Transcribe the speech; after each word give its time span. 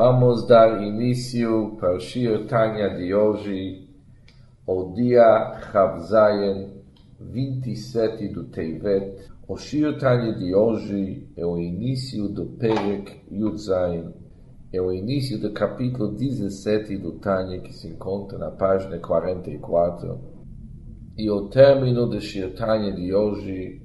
Vamos 0.00 0.46
dar 0.46 0.80
início 0.80 1.74
para 1.76 1.98
Shir 1.98 2.46
Tanya 2.46 2.88
de 2.90 3.12
hoje, 3.12 3.88
o 4.64 4.92
dia 4.92 5.58
Chavzayen, 5.72 6.70
27 7.18 8.28
do 8.28 8.44
Tevet. 8.44 9.28
O 9.48 9.56
Shir 9.56 9.98
Tanya 9.98 10.32
de 10.34 10.54
hoje 10.54 11.28
é 11.36 11.44
o 11.44 11.58
início 11.58 12.28
do 12.28 12.46
Perek 12.46 13.22
Yudzayin, 13.28 14.14
é 14.72 14.80
o 14.80 14.92
início 14.92 15.36
do 15.36 15.52
capítulo 15.52 16.14
17 16.14 16.96
do 16.98 17.18
Tanya, 17.18 17.58
que 17.58 17.72
se 17.72 17.88
encontra 17.88 18.38
na 18.38 18.52
página 18.52 19.00
44. 19.00 20.16
E 21.16 21.28
o 21.28 21.48
término 21.48 22.06
do 22.06 22.20
Shir 22.20 22.54
Tanya 22.54 22.92
de 22.92 23.12
hoje 23.12 23.82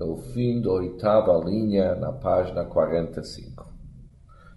é 0.00 0.04
o 0.04 0.16
fim 0.16 0.62
da 0.62 0.72
oitava 0.72 1.38
linha 1.44 1.94
na 1.96 2.12
página 2.12 2.64
45. 2.64 3.69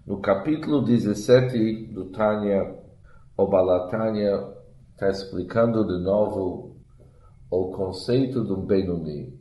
No 0.05 0.17
capítulo 0.17 0.81
17 0.83 1.85
do 1.93 2.11
Tânia, 2.11 2.77
o 3.37 3.47
Balatânia 3.47 4.49
está 4.91 5.09
explicando 5.09 5.87
de 5.87 6.03
novo 6.03 6.75
o 7.49 7.71
conceito 7.71 8.43
do 8.43 8.57
Benoni 8.57 9.33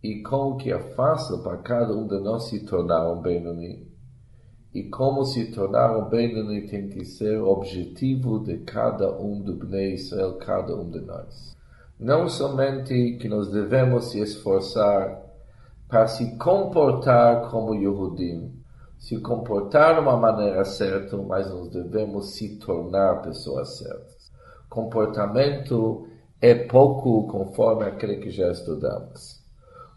e 0.00 0.22
como 0.22 0.56
que 0.56 0.70
é 0.70 0.78
fácil 0.78 1.42
para 1.42 1.56
cada 1.56 1.92
um 1.92 2.06
de 2.06 2.20
nós 2.20 2.44
se 2.44 2.64
tornar 2.64 3.12
um 3.12 3.20
Benoni. 3.20 3.88
E 4.72 4.84
como 4.84 5.24
se 5.24 5.50
tornar 5.50 5.98
um 5.98 6.08
Benoni 6.08 6.68
tem 6.68 6.88
que 6.88 7.04
ser 7.04 7.40
o 7.40 7.48
objetivo 7.48 8.38
de 8.38 8.58
cada 8.58 9.20
um 9.20 9.40
do 9.40 9.56
Bnei 9.56 9.94
Israel, 9.94 10.34
cada 10.34 10.76
um 10.76 10.88
de 10.90 11.00
nós. 11.00 11.56
Não 11.98 12.28
somente 12.28 13.16
que 13.16 13.28
nós 13.28 13.50
devemos 13.50 14.04
se 14.12 14.20
esforçar 14.20 15.24
para 15.88 16.06
se 16.06 16.38
comportar 16.38 17.50
como 17.50 17.74
Yehudim, 17.74 18.62
se 18.98 19.20
comportar 19.20 19.94
de 19.94 20.00
uma 20.00 20.16
maneira 20.16 20.64
certa, 20.64 21.16
mas 21.16 21.50
nós 21.50 21.68
devemos 21.68 22.30
se 22.30 22.56
tornar 22.56 23.22
pessoas 23.22 23.78
certas. 23.78 24.32
Comportamento 24.68 26.08
é 26.40 26.54
pouco 26.54 27.26
conforme 27.26 27.84
aquele 27.84 28.16
que 28.16 28.30
já 28.30 28.50
estudamos. 28.50 29.42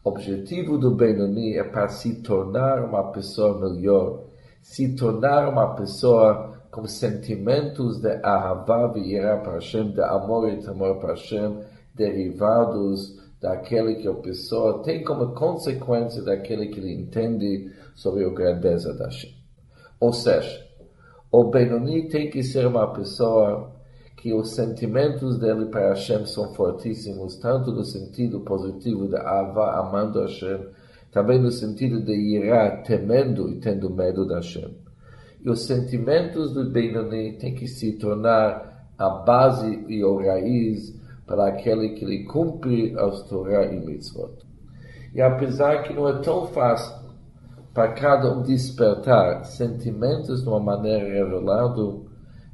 O 0.03 0.09
objetivo 0.09 0.77
do 0.77 0.91
Benoni 0.91 1.57
é 1.57 1.63
para 1.63 1.89
se 1.89 2.21
tornar 2.21 2.83
uma 2.83 3.11
pessoa 3.11 3.59
melhor, 3.59 4.23
se 4.61 4.95
tornar 4.95 5.49
uma 5.49 5.75
pessoa 5.75 6.53
com 6.71 6.85
sentimentos 6.87 7.99
de 7.99 8.13
ahavá 8.23 8.93
e 8.95 9.19
para 9.43 9.53
Hashem, 9.53 9.91
de 9.91 10.01
amor 10.01 10.49
e 10.49 10.57
temor 10.57 10.99
para 10.99 11.09
Hashem, 11.09 11.59
derivados 11.95 13.19
daquele 13.39 13.95
que 13.95 14.07
a 14.07 14.13
pessoa 14.13 14.81
tem 14.83 15.03
como 15.03 15.33
consequência 15.33 16.23
daquele 16.23 16.67
que 16.67 16.79
ele 16.79 16.93
entende 16.93 17.71
sobre 17.95 18.25
a 18.25 18.29
grandeza 18.29 18.93
da 18.93 19.05
Hashem. 19.05 19.35
Ou 19.99 20.11
seja, 20.11 20.65
o 21.31 21.45
Benoni 21.45 22.07
tem 22.07 22.29
que 22.29 22.43
ser 22.43 22.65
uma 22.65 22.93
pessoa 22.93 23.75
que 24.17 24.33
os 24.33 24.55
sentimentos 24.55 25.37
dele 25.37 25.67
para 25.67 25.89
Hashem 25.89 26.25
são 26.25 26.53
fortíssimos, 26.53 27.37
tanto 27.37 27.71
no 27.71 27.83
sentido 27.83 28.39
positivo 28.41 29.07
de 29.07 29.15
Ava, 29.15 29.79
amando 29.79 30.21
Hashem, 30.21 30.65
também 31.11 31.39
no 31.39 31.51
sentido 31.51 32.01
de 32.01 32.13
irá, 32.13 32.77
temendo 32.81 33.49
e 33.49 33.59
tendo 33.59 33.89
medo 33.89 34.25
da 34.25 34.35
Hashem. 34.35 34.75
E 35.43 35.49
os 35.49 35.65
sentimentos 35.65 36.51
do 36.53 36.69
Benoni 36.69 37.37
têm 37.37 37.53
que 37.53 37.67
se 37.67 37.93
tornar 37.93 38.89
a 38.97 39.09
base 39.09 39.85
e 39.87 40.01
a 40.01 40.31
raiz 40.31 40.96
para 41.27 41.47
aquele 41.47 41.89
que 41.89 42.05
lhe 42.05 42.23
cumpre 42.23 42.97
as 42.97 43.21
Torá 43.23 43.65
e 43.65 43.79
Mitzvot. 43.85 44.33
E 45.13 45.21
apesar 45.21 45.83
que 45.83 45.93
não 45.93 46.07
é 46.07 46.19
tão 46.21 46.47
fácil 46.47 46.95
para 47.73 47.91
cada 47.93 48.31
um 48.31 48.41
despertar 48.41 49.45
sentimentos 49.45 50.41
de 50.41 50.49
uma 50.49 50.59
maneira 50.59 51.05
revelada, 51.05 51.99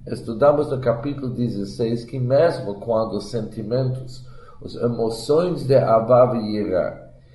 estudamos 0.07 0.69
no 0.69 0.81
capítulo 0.81 1.29
16 1.29 2.03
que 2.05 2.19
mesmo 2.19 2.75
quando 2.81 3.13
os 3.13 3.29
sentimentos, 3.29 4.25
as 4.63 4.75
emoções 4.75 5.65
de 5.65 5.75
Avav 5.75 6.35
e 6.35 6.59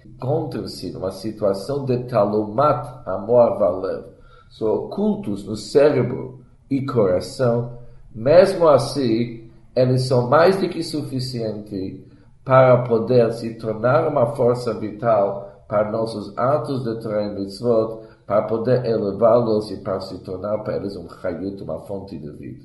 encontram-se 0.05 0.91
numa 0.93 1.13
situação 1.13 1.85
de 1.85 1.99
talumat, 2.05 3.07
amor 3.07 3.59
valev, 3.59 4.07
são 4.51 4.69
ocultos 4.69 5.45
no 5.45 5.57
cérebro 5.57 6.41
e 6.71 6.85
coração, 6.85 7.79
mesmo 8.15 8.69
assim, 8.69 9.38
eles 9.79 10.03
são 10.03 10.29
mais 10.29 10.57
do 10.57 10.69
que 10.69 10.83
suficiente 10.83 12.05
para 12.45 12.83
poder 12.83 13.33
se 13.33 13.55
tornar 13.55 14.09
uma 14.09 14.35
força 14.35 14.75
vital 14.75 15.65
para 15.69 15.91
nossos 15.91 16.37
atos 16.37 16.83
de 16.83 17.01
Torah 17.01 17.29
Mitzvot, 17.29 18.01
para 18.27 18.43
poder 18.43 18.85
elevá-los 18.85 19.71
e 19.71 19.77
para 19.77 20.01
se 20.01 20.19
tornar 20.19 20.59
para 20.65 20.77
eles 20.77 20.97
um 20.97 21.09
chayut, 21.09 21.63
uma 21.63 21.79
fonte 21.81 22.19
de 22.19 22.31
vida. 22.33 22.65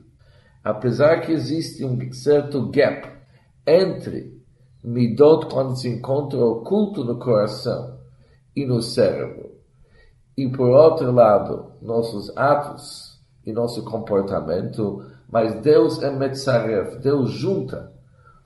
Apesar 0.63 1.21
que 1.21 1.33
existe 1.33 1.85
um 1.85 2.11
certo 2.13 2.69
gap 2.71 3.07
entre 3.67 4.41
midot 4.83 5.47
quando 5.53 5.75
se 5.75 5.89
encontra 5.89 6.39
oculto 6.43 7.03
no 7.03 7.19
coração 7.19 7.99
e 8.55 8.65
no 8.65 8.81
cérebro, 8.81 9.51
e 10.35 10.49
por 10.49 10.69
outro 10.69 11.11
lado, 11.11 11.73
nossos 11.79 12.35
atos 12.35 13.21
e 13.45 13.51
nosso 13.51 13.83
comportamento, 13.83 15.05
mas 15.33 15.55
Deus 15.61 15.99
é 16.03 16.11
Metzaref, 16.11 16.97
Deus 16.99 17.31
junta 17.31 17.91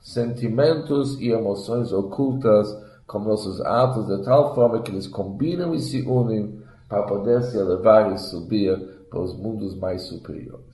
sentimentos 0.00 1.20
e 1.20 1.28
emoções 1.28 1.92
ocultas 1.92 2.74
com 3.06 3.18
nossos 3.18 3.60
atos 3.60 4.06
de 4.06 4.24
tal 4.24 4.54
forma 4.54 4.80
que 4.80 4.90
eles 4.90 5.06
combinam 5.06 5.74
e 5.74 5.80
se 5.80 6.00
unem 6.00 6.58
para 6.88 7.02
poder 7.02 7.42
se 7.42 7.58
elevar 7.58 8.10
e 8.14 8.16
subir 8.16 9.04
para 9.10 9.20
os 9.20 9.36
mundos 9.36 9.76
mais 9.76 10.04
superiores. 10.04 10.64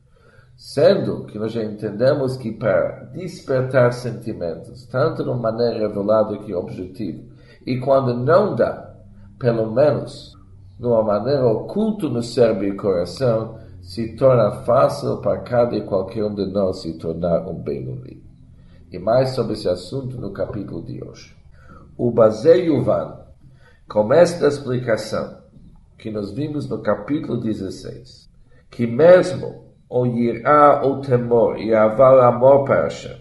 Sendo 0.56 1.24
que 1.24 1.36
nós 1.36 1.50
já 1.50 1.64
entendemos 1.64 2.36
que 2.36 2.52
para 2.52 3.06
despertar 3.12 3.92
sentimentos, 3.92 4.86
tanto 4.86 5.24
de 5.24 5.28
uma 5.28 5.50
maneira 5.50 5.80
revelada 5.80 6.38
que 6.38 6.54
objetivo, 6.54 7.24
e 7.66 7.80
quando 7.80 8.14
não 8.14 8.54
dá, 8.54 8.94
pelo 9.36 9.68
menos 9.72 10.32
de 10.78 10.86
uma 10.86 11.02
maneira 11.02 11.44
oculta 11.44 12.08
no 12.08 12.22
cérebro 12.22 12.66
e 12.66 12.76
coração, 12.76 13.63
se 13.84 14.16
torna 14.16 14.50
fácil 14.64 15.18
para 15.18 15.40
cada 15.40 15.76
e 15.76 15.82
qualquer 15.82 16.24
um 16.24 16.34
de 16.34 16.46
nós 16.46 16.80
se 16.80 16.94
tornar 16.94 17.46
um 17.46 17.54
Benoni. 17.54 18.24
E 18.90 18.98
mais 18.98 19.30
sobre 19.30 19.52
esse 19.52 19.68
assunto 19.68 20.18
no 20.18 20.32
capítulo 20.32 20.82
de 20.82 21.04
hoje. 21.04 21.36
O 21.96 22.10
baseio 22.10 22.82
van, 22.82 23.20
com 23.86 24.10
esta 24.12 24.46
explicação 24.46 25.36
que 25.98 26.10
nós 26.10 26.32
vimos 26.32 26.66
no 26.66 26.78
capítulo 26.80 27.38
16, 27.38 28.30
que 28.70 28.86
mesmo 28.86 29.66
o 29.88 30.06
irá, 30.06 30.84
o 30.84 31.02
temor 31.02 31.58
e 31.58 31.74
a 31.74 31.84
amor 32.26 32.64
para 32.64 32.84
Hashem, 32.84 33.20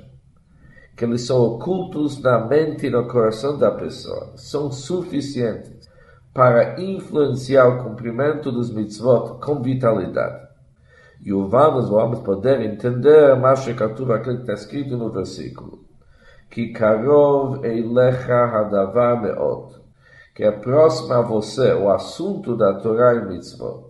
que 0.96 1.04
eles 1.04 1.24
são 1.24 1.42
ocultos 1.42 2.22
na 2.22 2.40
mente 2.40 2.88
e 2.88 2.90
no 2.90 3.06
coração 3.08 3.58
da 3.58 3.70
pessoa, 3.70 4.32
são 4.38 4.72
suficientes 4.72 5.90
para 6.34 6.82
influenciar 6.82 7.68
o 7.68 7.84
cumprimento 7.84 8.50
dos 8.50 8.72
mitzvot 8.72 9.40
com 9.42 9.62
vitalidade. 9.62 10.53
E 11.26 11.32
o 11.32 11.48
vamos, 11.48 11.90
vamos 11.90 12.20
poder 12.20 12.60
entender 12.60 13.34
mais 13.38 13.66
aquilo 13.66 14.22
que 14.22 14.30
está 14.30 14.54
escrito 14.54 14.98
no 14.98 15.10
versículo. 15.10 15.86
Que 16.50 16.74
karov 16.74 17.64
eilecha 17.64 18.44
hadavar 18.44 19.22
meot. 19.22 19.82
Que 20.36 20.44
é 20.44 20.52
próximo 20.52 21.14
a 21.14 21.22
você 21.22 21.74
o 21.74 21.90
assunto 21.90 22.58
da 22.58 22.74
Torá 22.74 23.16
e 23.16 23.26
Mitzvot. 23.26 23.86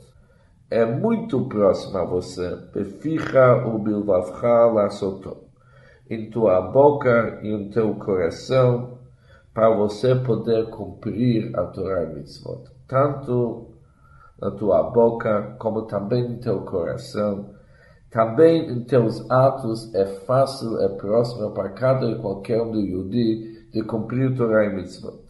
É 0.69 0.85
muito 0.85 1.47
próximo 1.47 1.97
a 1.97 2.05
você. 2.05 2.55
Beficha 2.71 3.65
o 3.65 3.79
bilvavcha 3.79 4.67
lasoto. 4.67 5.37
Em 6.07 6.29
tua 6.29 6.61
boca 6.61 7.39
e 7.41 7.49
em 7.49 7.69
teu 7.69 7.95
coração 7.95 8.99
para 9.53 9.69
você 9.69 10.13
poder 10.13 10.69
cumprir 10.69 11.57
a 11.57 11.63
Torá 11.63 12.03
e 12.03 12.13
Mitzvot. 12.13 12.69
Tanto 12.87 13.72
na 14.43 14.51
tua 14.51 14.83
boca, 14.83 15.55
como 15.57 15.83
também 15.83 16.25
em 16.25 16.37
teu 16.37 16.59
coração. 16.61 17.45
Também 18.11 18.69
em 18.69 18.83
teus 18.83 19.29
atos 19.31 19.95
é 19.95 20.05
fácil, 20.05 20.81
é 20.81 20.89
próximo 20.89 21.51
para 21.51 21.69
cada 21.69 22.05
e 22.07 22.19
qualquer 22.19 22.61
um 22.61 22.69
do 22.69 22.79
Yudi 22.81 23.69
de 23.71 23.81
cumprir 23.83 24.35
Torah 24.35 24.65
e 24.65 24.75
Mitzvot. 24.75 25.23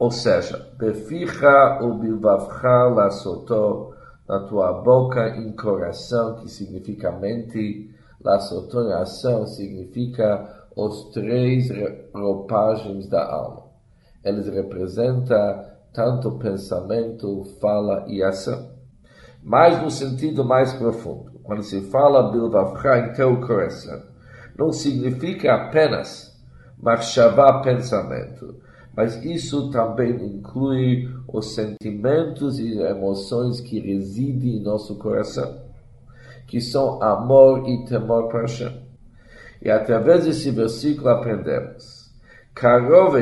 Ou 0.00 0.10
seja, 0.10 0.68
beficha 0.76 1.78
o 1.80 1.94
bilvavcha 1.94 2.88
lasoto 2.88 3.94
na 4.28 4.40
tua 4.40 4.72
boca 4.72 5.28
em 5.36 5.52
coração, 5.52 6.34
que 6.34 6.50
significa 6.50 7.12
mente, 7.12 7.88
lasoto 8.20 8.80
em 8.80 8.92
ação 8.92 9.46
significa 9.46 10.66
os 10.74 11.04
três 11.10 11.68
roupagens 12.12 13.06
da 13.06 13.24
alma. 13.24 13.62
Eles 14.24 14.48
representam 14.48 15.64
tanto 15.96 16.32
pensamento, 16.32 17.42
fala 17.58 18.04
e 18.06 18.22
ação. 18.22 18.70
Mas 19.42 19.82
no 19.82 19.90
sentido 19.90 20.44
mais 20.44 20.74
profundo, 20.74 21.40
quando 21.42 21.62
se 21.62 21.80
fala 21.90 22.30
Bilvavcha 22.30 22.98
em 22.98 23.12
teu 23.14 23.40
coração, 23.40 24.02
não 24.58 24.70
significa 24.72 25.54
apenas 25.54 26.38
marchavá 26.78 27.62
pensamento, 27.62 28.56
mas 28.94 29.16
isso 29.24 29.70
também 29.70 30.14
inclui 30.22 31.08
os 31.26 31.54
sentimentos 31.54 32.58
e 32.58 32.78
emoções 32.78 33.60
que 33.60 33.80
residem 33.80 34.58
em 34.58 34.62
nosso 34.62 34.96
coração. 34.98 35.64
que 36.46 36.60
são 36.60 37.02
amor 37.02 37.68
e 37.68 37.84
temor 37.86 38.28
para 38.28 38.42
Hashem. 38.42 38.80
E 39.60 39.68
através 39.68 40.26
desse 40.26 40.48
versículo 40.52 41.08
aprendemos, 41.08 42.08
Karov 42.54 43.16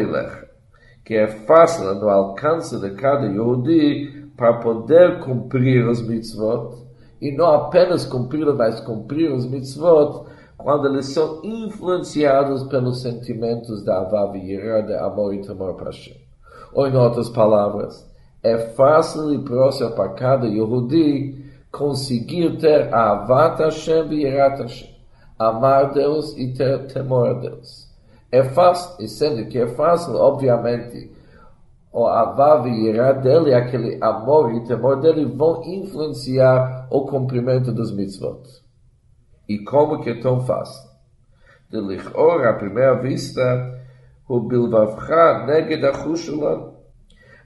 que 1.05 1.15
é 1.15 1.27
fácil 1.27 1.95
no 1.97 2.09
alcance 2.09 2.79
de 2.81 2.91
cada 2.93 3.27
Yehudi 3.27 4.31
para 4.37 4.55
poder 4.55 5.21
cumprir 5.21 5.87
os 5.87 6.01
mitzvot, 6.01 6.83
e 7.21 7.31
não 7.31 7.47
apenas 7.47 8.05
cumprir, 8.05 8.47
mas 8.55 8.81
cumprir 8.81 9.33
os 9.33 9.47
mitzvot 9.47 10.27
quando 10.57 10.89
eles 10.89 11.07
são 11.07 11.41
influenciados 11.45 12.65
pelos 12.65 13.03
sentimentos 13.03 13.85
da 13.85 13.99
Avav 13.99 14.37
e 14.37 14.57
de 14.57 14.95
amor 14.95 15.35
e 15.35 15.43
temor 15.43 15.75
para 15.75 15.87
Hashem. 15.87 16.17
Ou 16.73 16.87
em 16.87 16.97
outras 16.97 17.29
palavras, 17.29 18.09
é 18.43 18.59
fácil 18.59 19.33
e 19.33 19.39
próximo 19.39 19.91
para 19.93 20.11
cada 20.11 20.47
Yehudi 20.47 21.45
conseguir 21.71 22.59
ter 22.59 22.93
a 22.95 23.11
Avat 23.13 23.61
Hashem 23.61 24.13
e 24.13 24.23
Yerat 24.25 24.63
Hashem. 24.63 24.95
Amar 25.39 25.93
Deus 25.93 26.37
e 26.37 26.53
ter 26.55 26.87
temor 26.87 27.29
a 27.29 27.33
Deus. 27.35 27.84
É 28.35 28.43
fácil, 28.43 28.97
e 28.99 29.07
sendo 29.07 29.47
que 29.47 29.57
é 29.57 29.69
fácil, 29.69 30.17
obviamente, 30.17 31.09
o 31.93 32.05
Avav 32.05 32.67
e 32.67 32.87
Yerat 32.87 33.23
dele, 33.23 33.55
aquele 33.55 33.97
amor 34.01 34.53
e 34.53 34.65
temor 34.65 35.01
dele, 35.01 35.25
vão 35.25 35.63
influenciar 35.63 36.89
o 36.91 37.03
cumprimento 37.07 37.71
dos 37.71 37.95
mitzvot. 37.95 38.43
E 39.49 39.61
como 39.61 40.01
que 40.01 40.11
é 40.11 40.21
tão 40.21 40.45
fácil? 40.45 40.83
De 41.71 41.81
lichor, 41.81 42.45
à 42.45 42.55
primeira 42.55 43.01
vista, 43.01 43.41
o 44.29 44.41
bilvavcha 44.41 45.47
neged 45.47 45.85
achushulan. 45.87 46.73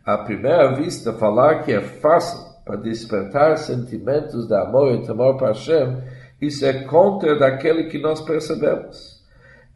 À 0.07 0.17
primeira 0.17 0.75
vista, 0.75 1.13
falar 1.13 1.65
que 1.65 1.73
é 1.73 1.83
fácil 1.83 2.41
para 2.65 2.77
despertar 2.77 3.59
sentimentos 3.59 4.49
de 4.49 4.55
amor 4.55 4.95
e 4.95 5.03
temor 5.03 5.37
para 5.37 5.49
Hashem, 5.49 5.99
isso 6.41 6.65
é 6.65 6.85
contra 6.85 7.39
daquele 7.39 7.91
que 7.91 7.99
nós 7.99 8.23
percebemos. 8.23 9.18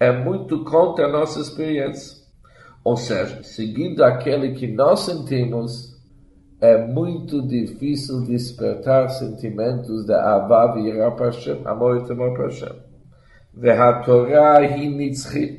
É 0.02 0.10
muito 0.10 0.64
contra 0.64 1.06
a 1.06 1.08
nossa 1.08 1.38
experiência. 1.38 2.20
Ou 2.82 2.96
seja, 2.96 3.40
seguindo 3.44 4.02
aquele 4.02 4.52
que 4.52 4.66
nós 4.66 4.98
sentimos, 5.04 5.96
é 6.60 6.76
muito 6.76 7.46
difícil 7.46 8.22
despertar 8.22 9.08
sentimentos 9.10 10.04
de 10.04 10.12
Avav 10.12 10.76
e 10.80 10.90
Hashem, 10.90 11.62
amor 11.64 11.98
e 11.98 12.04
temor 12.04 12.34
para 12.34 12.46
Hashem. 12.46 12.82
Torá 14.04 14.60
hi 14.60 15.58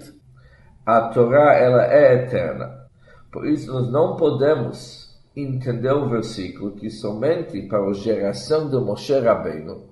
A 0.86 1.02
Torá, 1.08 1.54
ela 1.54 1.86
é 1.86 2.16
eterna. 2.16 2.90
Por 3.32 3.48
isso, 3.48 3.72
nós 3.72 3.90
não 3.94 4.18
podemos 4.18 5.18
entender 5.34 5.94
o 5.94 6.10
versículo 6.10 6.72
que 6.72 6.90
somente 6.90 7.62
para 7.62 7.80
a 7.80 7.94
geração 7.94 8.70
de 8.70 8.76
Moshe 8.76 9.18
Rabbeinu 9.18 9.86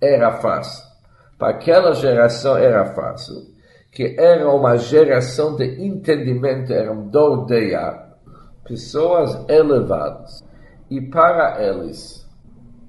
era 0.00 0.30
fácil. 0.30 0.84
Para 1.36 1.48
aquela 1.48 1.92
geração 1.92 2.56
era 2.56 2.94
fácil, 2.94 3.55
que 3.96 4.14
era 4.18 4.46
uma 4.50 4.76
geração 4.76 5.56
de 5.56 5.82
entendimento, 5.82 6.70
era 6.70 6.92
um 6.92 7.08
Dordeia, 7.08 7.98
pessoas 8.62 9.42
elevadas. 9.48 10.44
E 10.90 11.00
para 11.00 11.64
eles 11.64 12.28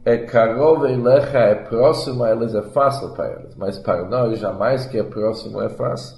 é 0.04 0.18
karov 0.18 0.83
elecha, 0.83 1.38
é 1.38 1.56
próximo 1.56 2.25
a 2.25 2.31
eles, 2.31 2.54
é 2.54 2.62
fácil 2.62 3.13
para 3.13 3.39
eles, 3.39 3.56
mas 3.56 3.80
para 3.80 4.04
nós 4.04 4.38
jamais 4.38 4.86
que 4.86 5.00
é 5.00 5.04
próximo 5.04 5.62
é 5.62 5.69
fácil. 5.69 6.18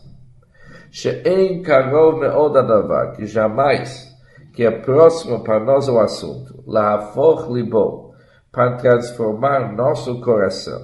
She'en 0.89 1.61
karov 1.61 2.19
meod 2.19 2.57
adavar, 2.57 3.11
que 3.11 3.27
jamais 3.27 4.11
que 4.55 4.65
é 4.65 4.71
próximo 4.71 5.43
para 5.43 5.59
nós 5.59 5.87
o 5.87 5.99
assunto, 5.99 6.63
lahafoch 6.65 7.47
libo, 7.53 8.15
para 8.51 8.75
transformar 8.77 9.71
nosso 9.71 10.19
coração, 10.19 10.81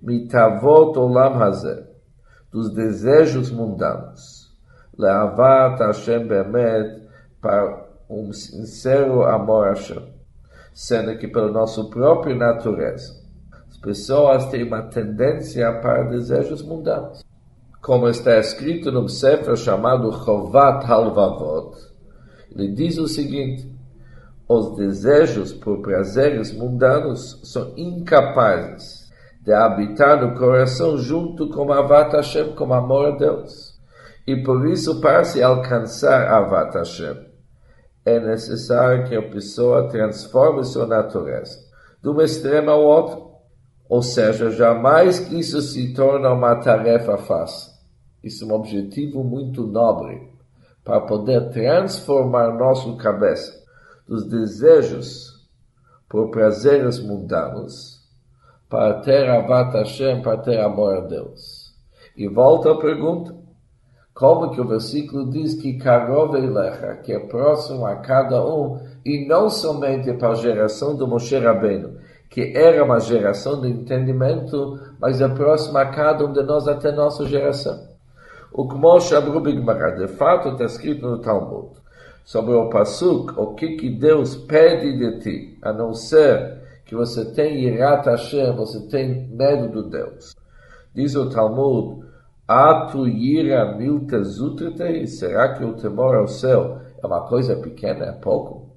mitavot 0.00 0.96
olam 0.96 1.42
hazeh, 1.42 1.87
dos 2.50 2.70
desejos 2.70 3.50
mundanos, 3.50 4.56
leavat 4.98 5.78
Hashem 5.78 6.26
bemet, 6.26 7.06
para 7.40 7.86
um 8.08 8.32
sincero 8.32 9.22
amor 9.24 9.68
a 9.68 9.70
Hashem, 9.70 10.12
sendo 10.72 11.16
que 11.18 11.28
pela 11.28 11.50
nossa 11.50 11.84
própria 11.84 12.34
natureza, 12.34 13.14
as 13.68 13.76
pessoas 13.78 14.46
têm 14.46 14.64
uma 14.64 14.82
tendência 14.82 15.70
para 15.80 16.04
desejos 16.04 16.62
mundanos. 16.62 17.24
Como 17.80 18.08
está 18.08 18.38
escrito 18.38 18.90
no 18.90 19.08
Sefer 19.08 19.56
chamado 19.56 20.10
Chovat 20.10 20.84
Halvavot, 20.84 21.76
ele 22.50 22.72
diz 22.72 22.98
o 22.98 23.06
seguinte, 23.06 23.70
os 24.48 24.74
desejos 24.76 25.52
por 25.52 25.82
prazeres 25.82 26.52
mundanos 26.52 27.38
são 27.44 27.72
incapazes 27.76 28.97
de 29.48 29.54
habitar 29.54 30.20
no 30.20 30.38
coração 30.38 30.98
junto 30.98 31.48
com 31.48 31.72
Avat 31.72 32.12
Hashem, 32.12 32.54
com 32.54 32.70
amor 32.70 33.06
a 33.06 33.16
Deus. 33.16 33.80
E 34.26 34.36
por 34.42 34.66
isso, 34.68 35.00
para 35.00 35.24
se 35.24 35.42
alcançar 35.42 36.28
Avat 36.28 36.74
Hashem, 36.74 37.16
é 38.04 38.20
necessário 38.20 39.08
que 39.08 39.16
a 39.16 39.22
pessoa 39.22 39.88
transforme 39.88 40.64
sua 40.64 40.86
natureza 40.86 41.60
de 42.02 42.10
um 42.10 42.20
extremo 42.20 42.70
ao 42.70 42.82
outro. 42.82 43.28
Ou 43.88 44.02
seja, 44.02 44.50
jamais 44.50 45.18
que 45.18 45.40
isso 45.40 45.62
se 45.62 45.94
torna 45.94 46.30
uma 46.30 46.56
tarefa 46.56 47.16
fácil. 47.16 47.72
Isso 48.22 48.44
é 48.44 48.48
um 48.48 48.52
objetivo 48.52 49.24
muito 49.24 49.66
nobre 49.66 50.30
para 50.84 51.00
poder 51.00 51.48
transformar 51.48 52.52
nossa 52.52 52.94
cabeça 52.96 53.50
dos 54.06 54.28
desejos 54.28 55.48
por 56.06 56.30
prazeres 56.30 56.98
mundanos 56.98 57.97
para 58.68 59.00
ter 59.00 59.28
Avat 59.28 59.72
Hashem, 59.74 60.22
para 60.22 60.38
ter 60.38 60.60
amor 60.60 60.96
a 60.96 61.00
Deus. 61.00 61.72
E 62.16 62.28
volta 62.28 62.72
a 62.72 62.78
pergunta. 62.78 63.34
Como 64.12 64.50
que 64.50 64.60
o 64.60 64.66
versículo 64.66 65.30
diz 65.30 65.54
que 65.54 65.78
Karov 65.78 66.34
Elecha, 66.34 66.96
que 67.04 67.12
é 67.12 67.20
próximo 67.20 67.86
a 67.86 67.96
cada 67.96 68.44
um, 68.44 68.80
e 69.04 69.26
não 69.26 69.48
somente 69.48 70.12
para 70.14 70.30
a 70.30 70.34
geração 70.34 70.96
do 70.96 71.06
Moshe 71.06 71.38
Rabbeinu, 71.38 71.98
que 72.28 72.52
era 72.56 72.82
uma 72.84 72.98
geração 72.98 73.60
de 73.60 73.68
entendimento, 73.68 74.78
mas 75.00 75.20
é 75.20 75.28
próximo 75.28 75.78
a 75.78 75.86
cada 75.86 76.26
um 76.26 76.32
de 76.32 76.42
nós 76.42 76.66
até 76.66 76.90
nossa 76.90 77.24
geração. 77.26 77.88
O 78.52 78.66
Kmosh 78.66 79.12
Abru 79.12 79.40
Bigmará, 79.40 79.90
de 79.90 80.08
fato 80.08 80.48
está 80.48 80.64
escrito 80.64 81.06
no 81.06 81.18
Talmud, 81.18 81.68
sobre 82.24 82.54
o 82.54 82.68
Pasuk, 82.68 83.32
o 83.38 83.54
que 83.54 83.76
que 83.76 83.88
Deus 83.88 84.34
pede 84.34 84.98
de 84.98 85.20
ti, 85.20 85.58
a 85.62 85.72
não 85.72 85.94
ser 85.94 86.58
que 86.88 86.96
você 86.96 87.22
tenha 87.32 87.74
Irat 87.74 88.06
Hashem, 88.06 88.56
você 88.56 88.80
tem 88.88 89.28
medo 89.28 89.68
do 89.68 89.90
Deus. 89.90 90.34
Diz 90.94 91.14
o 91.14 91.28
Talmud, 91.28 92.02
Atu 92.48 93.06
ira 93.06 93.76
milta 93.76 94.24
zutrate, 94.24 95.06
será 95.06 95.52
que 95.52 95.62
o 95.62 95.74
temor 95.74 96.16
ao 96.16 96.26
céu 96.26 96.78
é 97.02 97.06
uma 97.06 97.28
coisa 97.28 97.54
pequena, 97.56 98.06
é 98.06 98.12
pouco? 98.12 98.70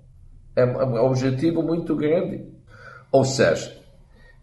É 0.58 0.66
um 0.66 1.06
objetivo 1.06 1.64
muito 1.64 1.96
grande. 1.96 2.46
Ou 3.14 3.24
seja, 3.24 3.72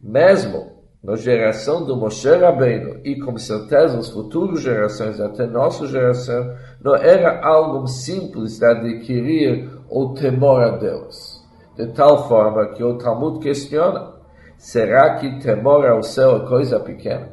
mesmo 0.00 0.78
na 1.04 1.14
geração 1.16 1.84
do 1.84 1.94
Moshe 1.94 2.34
Rabbeinu 2.34 3.00
e 3.04 3.20
com 3.20 3.36
certeza 3.36 3.98
as 3.98 4.08
futuras 4.08 4.62
gerações, 4.62 5.20
até 5.20 5.46
nossa 5.46 5.86
geração, 5.86 6.56
não 6.82 6.96
era 6.96 7.44
algo 7.44 7.86
simples 7.86 8.58
de 8.58 8.64
adquirir 8.64 9.70
o 9.90 10.14
temor 10.14 10.62
a 10.62 10.70
Deus. 10.78 11.37
De 11.78 11.86
tal 11.92 12.26
forma 12.26 12.70
que 12.74 12.82
o 12.82 12.98
Talmud 12.98 13.38
questiona, 13.38 14.12
será 14.56 15.14
que 15.14 15.38
temor 15.38 15.86
ao 15.86 16.02
céu 16.02 16.38
é 16.38 16.48
coisa 16.48 16.80
pequena? 16.80 17.30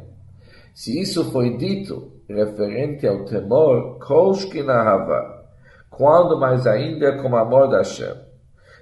Se 0.71 1.01
isso 1.01 1.31
foi 1.31 1.57
dito 1.57 2.11
referente 2.29 3.07
ao 3.07 3.25
temor, 3.25 3.97
Koshkinahava, 3.97 5.45
quando 5.89 6.39
mais 6.39 6.67
ainda 6.67 7.17
com 7.23 7.35
amor 7.35 7.69
da 7.69 7.79
Hashem, 7.79 8.13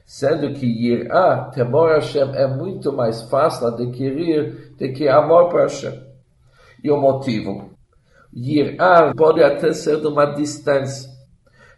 sendo 0.05 0.51
que 0.51 0.65
Yirá, 0.65 1.50
temor 1.53 1.91
a 1.91 1.96
Hashem, 1.96 2.36
é 2.36 2.46
muito 2.46 2.91
mais 2.91 3.22
fácil 3.29 3.67
adquirir 3.67 4.75
do 4.77 4.91
que 4.91 5.08
amor 5.08 5.48
para 5.48 5.63
Hashem. 5.63 5.98
E 6.84 6.91
o 6.91 7.00
motivo? 7.00 7.72
Yirá 8.36 9.13
pode 9.15 9.41
até 9.41 9.72
ser 9.72 10.01
de 10.01 10.08
uma 10.08 10.25
distância. 10.25 11.12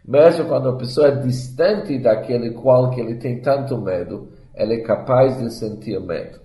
Mesmo 0.06 0.46
quando 0.46 0.68
a 0.68 0.76
pessoa 0.76 1.08
é 1.08 1.16
distante 1.16 1.98
daquele 1.98 2.50
qual 2.50 2.90
que 2.90 3.00
ele 3.00 3.16
tem 3.16 3.40
tanto 3.40 3.76
medo, 3.76 4.28
ele 4.54 4.74
é 4.74 4.80
capaz 4.80 5.38
de 5.38 5.52
sentir 5.52 6.00
medo. 6.00 6.38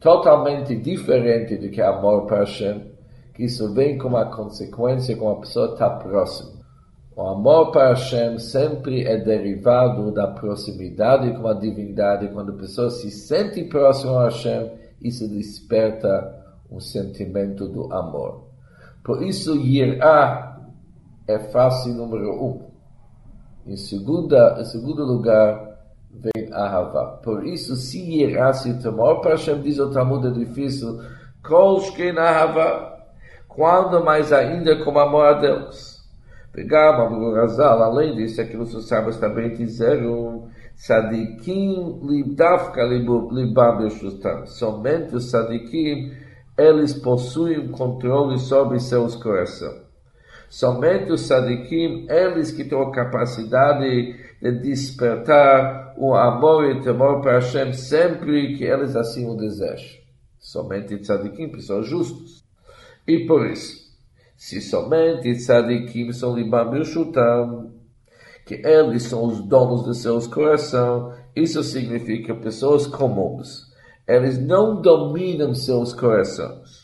Totalmente 0.00 0.74
diferente 0.74 1.56
do 1.56 1.68
que 1.70 1.80
amor 1.80 2.26
para 2.26 2.40
Hashem, 2.40 2.90
isso 3.38 3.72
vem 3.72 3.96
como 3.96 4.16
a 4.16 4.26
consequência 4.26 5.16
quando 5.16 5.38
a 5.38 5.40
pessoa 5.40 5.72
está 5.72 5.88
próxima. 5.90 6.60
O 7.16 7.22
amor 7.22 7.70
para 7.70 7.90
Hashem 7.90 8.38
sempre 8.38 9.04
é 9.04 9.18
derivado 9.18 10.10
da 10.10 10.28
proximidade 10.28 11.32
com 11.34 11.46
a 11.46 11.54
divindade. 11.54 12.28
Quando 12.28 12.52
a 12.52 12.56
pessoa 12.56 12.90
se 12.90 13.10
sente 13.10 13.62
próxima 13.64 14.20
a 14.20 14.24
Hashem, 14.24 14.72
isso 15.02 15.28
desperta 15.28 16.34
um 16.70 16.80
sentimento 16.80 17.68
do 17.68 17.92
amor. 17.92 18.48
Por 19.04 19.22
isso, 19.22 19.54
Yirá 19.54 20.60
é 21.26 21.38
fase 21.38 21.92
número 21.92 22.32
um. 22.42 22.69
Em, 23.66 23.76
segunda, 23.76 24.56
em 24.58 24.64
segundo 24.64 25.04
lugar, 25.04 25.78
vem 26.10 26.52
Ahavá. 26.52 27.18
Por 27.22 27.46
isso, 27.46 27.76
se 27.76 27.98
irasse 28.22 28.82
temor 28.82 29.20
para 29.20 29.32
Hashem, 29.32 29.60
diz 29.60 29.78
o 29.78 29.90
Talmud, 29.90 30.26
é 30.26 30.30
difícil, 30.30 31.00
Kol 31.42 31.80
Shken 31.80 32.18
Ahavá, 32.18 32.98
quando 33.48 34.04
mais 34.04 34.32
ainda 34.32 34.84
com 34.84 34.98
amor 34.98 35.26
a 35.26 35.32
Deus. 35.34 36.00
Pegar 36.52 37.00
Abu 37.00 37.32
Razal, 37.32 37.82
além 37.82 38.16
disso, 38.16 38.40
aquilo 38.40 38.66
que 38.66 38.76
os 38.76 38.88
sábios 38.88 39.18
também 39.18 39.54
disseram, 39.54 40.48
Sadikim 40.80 42.00
libdavka 42.02 42.82
libam 42.82 43.82
yeshustam. 43.82 44.46
Somente 44.46 45.14
os 45.14 45.30
sadikim, 45.30 46.10
eles 46.56 46.94
possuem 46.94 47.68
controle 47.68 48.38
sobre 48.38 48.80
seus 48.80 49.14
corações. 49.14 49.89
Somente 50.50 51.12
os 51.12 51.20
sadikim, 51.20 52.08
eles 52.10 52.50
que 52.50 52.64
têm 52.64 52.82
a 52.82 52.90
capacidade 52.90 54.16
de 54.42 54.52
despertar 54.60 55.94
o 55.96 56.12
amor 56.12 56.64
e 56.64 56.72
o 56.72 56.82
temor 56.82 57.20
para 57.20 57.34
Hashem 57.34 57.72
sempre 57.72 58.56
que 58.56 58.64
eles 58.64 58.96
assim 58.96 59.28
o 59.28 59.36
desejam. 59.36 60.00
Somente 60.40 60.98
tzadikim, 60.98 61.50
pessoas 61.50 61.86
justas. 61.86 62.42
E 63.06 63.26
por 63.26 63.46
isso, 63.46 63.76
se 64.36 64.60
somente 64.60 65.32
tzadikim 65.36 66.12
são 66.12 66.34
libam 66.34 66.74
yeshutam, 66.74 67.72
que 68.44 68.54
eles 68.54 69.04
são 69.04 69.22
os 69.24 69.40
donos 69.42 69.84
de 69.84 69.96
seus 69.96 70.26
corações, 70.26 71.16
isso 71.36 71.62
significa 71.62 72.34
pessoas 72.34 72.88
comuns. 72.88 73.70
Eles 74.04 74.36
não 74.36 74.82
dominam 74.82 75.54
seus 75.54 75.92
corações. 75.92 76.79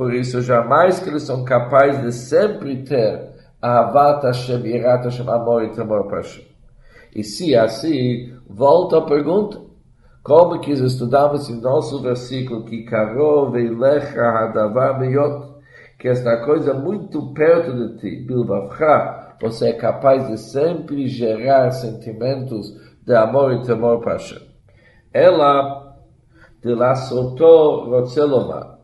Por 0.00 0.14
isso, 0.14 0.40
jamais 0.40 0.98
que 0.98 1.10
eles 1.10 1.24
são 1.24 1.44
capazes 1.44 2.00
de 2.00 2.10
sempre 2.10 2.84
ter 2.84 3.34
Ahavat 3.60 4.24
Hashem, 4.24 4.64
Irat 4.64 5.04
Hashem, 5.04 5.28
amor 5.28 5.62
e 5.62 5.72
temor 5.72 6.06
para 6.06 6.22
Hashem. 6.22 6.46
E 7.14 7.22
se 7.22 7.54
assim, 7.54 8.34
volta 8.48 8.96
a 8.96 9.02
pergunta, 9.02 9.60
como 10.22 10.58
que 10.58 10.72
estudamos 10.72 11.50
em 11.50 11.60
nosso 11.60 12.00
versículo 12.00 12.64
que 12.64 12.84
Karov 12.84 13.54
Eilecha 13.54 14.22
Hadavar 14.22 14.98
Meyot, 14.98 15.60
que 15.98 16.08
esta 16.08 16.46
coisa 16.46 16.72
muito 16.72 17.34
perto 17.34 17.70
de 17.70 17.98
ti, 17.98 18.24
Bilvavcha, 18.26 19.36
você 19.38 19.68
é 19.68 19.72
capaz 19.74 20.26
de 20.28 20.38
sempre 20.38 21.08
gerar 21.08 21.72
sentimentos 21.72 22.74
de 23.04 23.14
amor 23.14 23.52
e 23.52 23.62
temor 23.64 24.00
para 24.00 24.12
Hashem. 24.12 24.40
Ela, 25.12 25.94
de 26.62 26.74
la 26.74 26.94
soto 26.94 27.84
rotzeloma. 27.84 28.79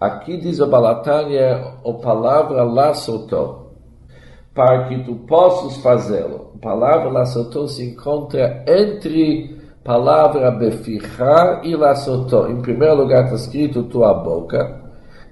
Aqui 0.00 0.38
diz 0.38 0.60
o 0.60 0.66
Balatânia 0.66 1.74
a 1.84 1.92
palavra 1.92 2.64
la 2.64 2.94
soto, 2.94 3.66
para 4.54 4.88
que 4.88 5.04
tu 5.04 5.14
possas 5.26 5.76
fazê-lo. 5.82 6.52
A 6.56 6.58
palavra 6.58 7.10
la 7.10 7.26
soto 7.26 7.68
se 7.68 7.84
encontra 7.84 8.64
entre 8.66 9.60
palavra 9.84 10.50
befichar 10.50 11.64
e 11.64 11.76
la 11.76 11.94
soto. 11.94 12.48
Em 12.48 12.62
primeiro 12.62 12.94
lugar 12.94 13.24
está 13.24 13.36
escrito 13.36 13.82
tua 13.84 14.14
boca, 14.14 14.80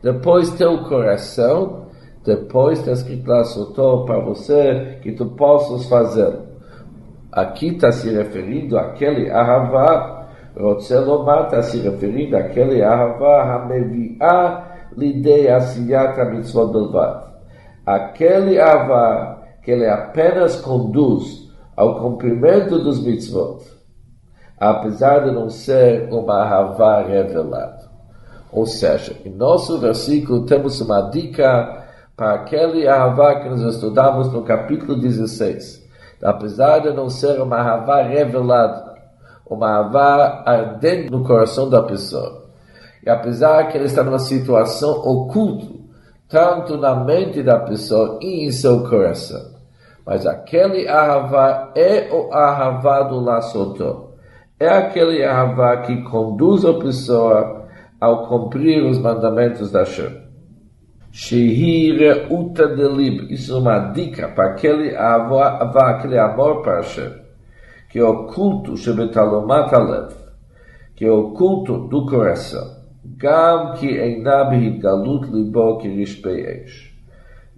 depois 0.03 0.51
teu 0.51 0.85
coração, 0.85 1.87
depois 2.25 2.79
está 2.79 2.93
escrito 2.93 3.27
lá 3.27 3.43
soltou 3.45 4.05
para 4.05 4.21
você 4.21 4.99
que 5.03 5.13
tu 5.13 5.27
possas 5.31 5.89
fazer. 5.89 6.39
Aqui 7.33 7.69
está 7.69 7.91
se 7.91 8.11
referindo 8.11 8.79
àquele 8.79 9.31
ahavá, 9.31 10.18
Está 10.59 11.63
se 11.63 11.79
referindo 11.79 12.37
àquele 12.37 12.83
ahavá, 12.83 13.55
Hameviá, 13.55 14.65
lidei 14.97 15.49
asiyat 15.49 16.17
mitzvot 16.31 16.73
belvad. 16.73 17.29
Aquele 17.87 18.59
ahavá 18.61 19.39
que 19.63 19.71
ele 19.71 19.89
apenas 19.89 20.61
conduz 20.61 21.49
ao 21.77 22.01
cumprimento 22.01 22.79
dos 22.81 23.05
mitzvot, 23.05 23.63
apesar 24.59 25.21
de 25.21 25.31
não 25.31 25.49
ser 25.49 26.13
uma 26.13 26.43
ahavá 26.43 27.03
revelada. 27.03 27.89
Ou 28.53 28.67
seja, 28.67 29.15
em 29.25 29.31
nosso 29.31 29.79
versículo 29.79 30.47
temos 30.47 30.81
uma 30.81 31.03
dica 31.11 31.87
para 32.17 32.35
aquele 32.35 32.89
Ahavá 32.89 33.41
que 33.41 33.49
nós 33.49 33.61
estudamos 33.63 34.33
no 34.33 34.43
capítulo 34.43 34.99
16. 34.99 35.87
Apesar 36.23 36.81
de 36.81 36.93
não 36.93 37.09
ser 37.09 37.41
uma 37.41 37.59
Ahavá 37.59 38.03
revelada, 38.03 38.98
uma 39.51 39.69
Ahavá 39.69 40.43
ardente 40.47 41.11
no 41.11 41.25
coração 41.25 41.69
da 41.69 41.83
pessoa, 41.83 42.47
e 43.05 43.09
apesar 43.09 43.69
que 43.69 43.77
ele 43.77 43.87
está 43.87 44.03
numa 44.03 44.19
situação 44.19 44.91
oculta, 44.91 45.67
tanto 46.29 46.77
na 46.77 46.95
mente 46.95 47.43
da 47.43 47.59
pessoa 47.59 48.19
e 48.21 48.47
em 48.47 48.53
seu 48.53 48.83
coração, 48.89 49.57
mas 50.05 50.27
aquele 50.27 50.89
Ahavá 50.89 51.73
é 51.75 52.09
o 52.13 52.33
Ahavá 52.33 53.03
do 53.03 53.21
Lassotó. 53.21 54.09
É 54.59 54.69
aquele 54.69 55.25
Ahavá 55.25 55.79
que 55.79 56.03
conduz 56.03 56.65
a 56.65 56.75
pessoa 56.75 57.67
ao 58.01 58.27
cumprir 58.27 58.85
os 58.85 58.99
mandamentos 58.99 59.71
da 59.71 59.85
Shem. 59.85 60.29
Shehira 61.11 62.27
uta. 62.31 62.65
Isso 63.31 63.55
é 63.55 63.59
uma 63.59 63.79
dica 63.91 64.29
para 64.29 64.51
aquele 64.51 64.95
avó, 64.97 65.43
aquele 65.43 66.19
amor 66.19 66.63
para 66.63 66.77
Hashem, 66.77 67.13
que 67.89 67.99
é 67.99 68.05
o 68.05 68.27
culto 68.27 68.77
shebetalomat 68.77 69.73
alev, 69.73 70.13
que 70.95 71.05
é 71.05 71.11
o 71.11 71.31
culto 71.31 71.89
do 71.89 72.07
coração. 72.07 72.77
Gam 73.17 73.75
ki 73.75 73.89
einab 73.99 74.79
galut 74.81 75.31
libo 75.31 75.79
kirishpei 75.79 76.65
esh. 76.65 76.95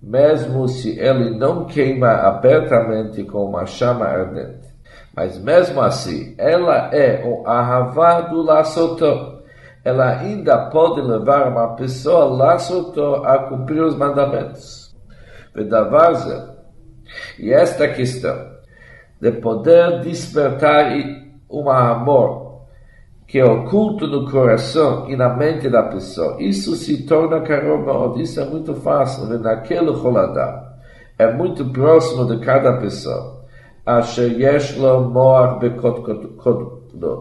Mesmo 0.03 0.69
se 0.69 0.99
ele 0.99 1.31
não 1.37 1.67
queima 1.67 2.13
abertamente 2.13 3.25
com 3.25 3.47
uma 3.47 3.67
chama 3.67 4.07
ardente. 4.07 4.69
Mas 5.15 5.39
mesmo 5.39 5.81
assim, 5.81 6.35
ela 6.39 6.95
é 6.95 7.23
o 7.27 7.47
ahavá 7.47 8.21
do 8.23 8.43
laçotó 8.43 9.41
ela 9.85 10.19
ainda 10.19 10.67
pode 10.67 11.01
levar 11.01 11.49
uma 11.49 11.75
pessoa 11.75 12.59
soltou 12.59 13.25
a 13.25 13.49
cumprir 13.49 13.83
os 13.83 13.97
mandamentos. 13.97 14.95
Vedavaza. 15.55 16.59
E 17.39 17.53
esta 17.53 17.89
questão 17.89 18.50
de 19.21 19.33
poder 19.33 20.01
despertar 20.01 20.93
um 21.51 21.69
amor 21.69 22.51
que 23.27 23.39
é 23.39 23.45
oculto 23.45 24.09
no 24.09 24.29
coração 24.29 25.09
e 25.09 25.15
na 25.15 25.37
mente 25.37 25.69
da 25.69 25.85
pessoa, 25.85 26.37
isso 26.41 26.75
se 26.75 27.07
torna 27.07 27.41
caromod, 27.43 28.21
isso 28.21 28.41
é 28.41 28.45
muito 28.45 28.75
fácil, 28.75 29.27
né? 29.27 29.39
naquele 29.39 29.91
roladar. 29.93 30.71
É 31.17 31.33
muito 31.33 31.65
próximo 31.67 32.25
de 32.27 32.45
cada 32.45 32.79
pessoa. 32.79 33.45
Asher 33.87 34.37
moar 35.13 35.59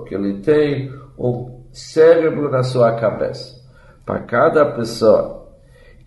que 0.08 0.16
ele 0.16 0.40
tem 0.42 0.92
um 1.18 1.62
cérebro 1.72 2.50
na 2.50 2.64
sua 2.64 2.94
cabeça. 2.94 3.60
Para 4.04 4.22
cada 4.22 4.66
pessoa 4.66 5.48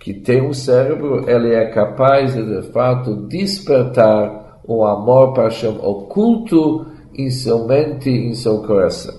que 0.00 0.14
tem 0.14 0.42
um 0.42 0.52
cérebro, 0.52 1.30
ele 1.30 1.54
é 1.54 1.66
capaz 1.66 2.34
de, 2.34 2.42
de 2.42 2.72
fato, 2.72 3.28
despertar 3.28 4.41
o 4.66 4.84
amor 4.84 5.32
para 5.32 5.44
Hashem 5.44 5.78
oculto 5.82 6.86
em 7.14 7.30
seu 7.30 7.66
mente 7.66 8.10
e 8.10 8.28
em 8.28 8.34
seu 8.34 8.62
coração. 8.62 9.14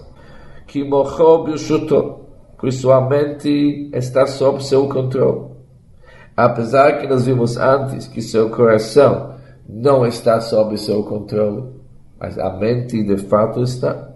Que 0.67 0.83
morreu 0.83 1.43
Birshuto, 1.43 2.19
pois 2.57 2.75
sua 2.75 3.01
mente 3.01 3.89
está 3.93 4.25
sob 4.25 4.63
seu 4.63 4.88
controle. 4.88 5.51
Apesar 6.35 7.00
que 7.00 7.07
nós 7.07 7.25
vimos 7.25 7.57
antes 7.57 8.07
que 8.07 8.21
seu 8.21 8.50
coração 8.50 9.33
não 9.67 10.05
está 10.05 10.41
sob 10.41 10.77
seu 10.77 11.03
controle, 11.03 11.63
mas 12.19 12.39
a 12.39 12.50
mente 12.51 13.03
de 13.03 13.17
fato 13.17 13.62
está. 13.62 14.09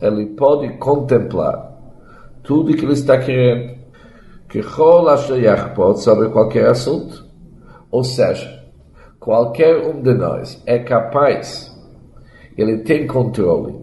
Ele 0.00 0.26
pode 0.26 0.68
contemplar 0.78 1.72
tudo 2.42 2.74
que 2.74 2.84
ele 2.84 2.92
está 2.92 3.18
querendo. 3.18 3.76
Que 4.48 4.62
sobre 4.62 6.28
qualquer 6.28 6.70
assunto. 6.70 7.25
Ou 7.96 8.04
seja, 8.04 8.62
qualquer 9.18 9.74
um 9.78 10.02
de 10.02 10.12
nós 10.12 10.62
é 10.66 10.80
capaz, 10.80 11.74
ele 12.54 12.80
tem 12.80 13.06
controle 13.06 13.74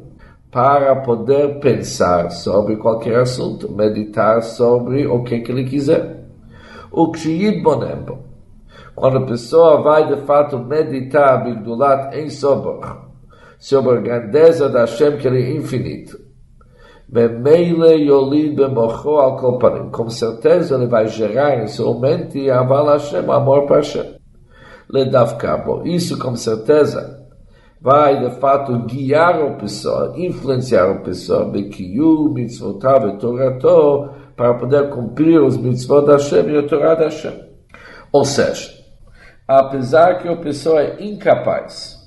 para 0.51 0.97
poder 0.97 1.59
pensar 1.59 2.29
sobre 2.29 2.75
qualquer 2.75 3.21
assunto, 3.21 3.71
meditar 3.71 4.43
sobre 4.43 5.07
o 5.07 5.23
que, 5.23 5.39
que 5.39 5.51
ele 5.51 5.63
quiser. 5.63 6.27
O 6.91 7.09
que 7.09 7.27
yitbonem 7.27 8.05
quando 8.93 9.17
a 9.17 9.25
pessoa 9.25 9.81
vai 9.81 10.15
de 10.15 10.23
fato 10.27 10.59
meditar 10.59 11.43
Bigdulat 11.43 12.15
em 12.15 12.29
Sobor, 12.29 13.07
sobre 13.57 13.97
a 13.97 14.01
grandeza 14.01 14.69
da 14.69 14.81
Hashem 14.81 15.17
que 15.17 15.27
ele 15.27 15.41
é 15.41 15.55
infinito, 15.55 16.19
Bemeile 17.02 17.02
Yolid 17.02 17.02
Bemocho 17.02 17.02
al 17.02 17.02
Koparim, 17.02 17.02
com 19.91 20.09
certeza 20.09 20.75
ele 20.75 20.87
vai 20.87 21.07
gerar 21.07 21.63
em 21.63 21.67
sua 21.67 21.99
mente 21.99 22.49
Aval 22.49 22.87
Hashem, 22.87 23.29
amor 23.29 23.67
para 23.67 23.77
Hashem. 23.77 24.15
Ledavkabo. 24.89 25.85
Isso 25.85 26.17
com 26.17 26.35
certeza 26.35 27.23
vai 27.79 28.19
de 28.19 28.39
fato 28.39 28.79
guiar 28.85 29.41
a 29.41 29.51
pessoa, 29.51 30.13
influenciar 30.15 30.89
a 30.89 31.01
pessoa, 31.01 31.45
Bekiyu, 31.45 32.31
Mitzvotav 32.33 33.09
e 33.09 33.17
Torato, 33.17 34.09
para 34.35 34.55
poder 34.55 34.89
cumprir 34.89 35.39
os 35.39 35.57
mitzvot 35.57 36.07
Hashem 36.07 36.49
e 36.49 36.57
a 36.57 36.95
da 36.95 37.03
Hashem. 37.03 37.39
Ou 38.11 38.25
seja, 38.25 38.71
apesar 39.47 40.19
que 40.19 40.27
a 40.27 40.37
pessoa 40.37 40.81
é 40.81 41.03
incapaz 41.03 42.02